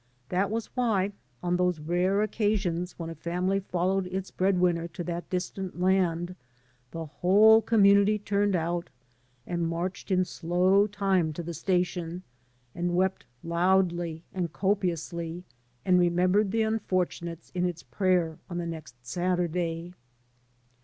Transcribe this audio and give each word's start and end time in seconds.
That 0.29 0.49
was 0.49 0.65
why, 0.75 1.11
on 1.43 1.57
those 1.57 1.79
rare 1.79 2.23
occasions 2.23 2.97
when 2.97 3.11
a 3.11 3.13
family 3.13 3.59
followed 3.59 4.07
its 4.07 4.31
breadwinner 4.31 4.87
to 4.87 5.03
that 5.03 5.29
distant 5.29 5.79
land, 5.79 6.35
the 6.89 7.05
whole 7.05 7.61
com 7.61 7.83
munity 7.83 8.23
turned 8.25 8.55
out, 8.55 8.89
and 9.45 9.67
marched 9.67 10.09
in 10.09 10.25
slow 10.25 10.87
time 10.87 11.33
to 11.33 11.43
the 11.43 11.53
station, 11.53 12.23
and 12.73 12.95
wept 12.95 13.27
loudly 13.43 14.23
and 14.33 14.51
copiously, 14.51 15.43
and 15.85 15.99
remembered 15.99 16.49
the 16.49 16.63
unfortunates 16.63 17.51
in 17.53 17.65
its 17.67 17.83
prayer 17.83 18.39
on 18.49 18.57
the 18.57 18.65
nert 18.65 18.91
Saturday. 19.03 19.93